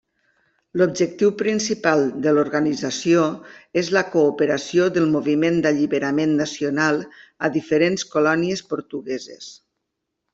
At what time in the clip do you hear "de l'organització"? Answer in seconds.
2.23-3.25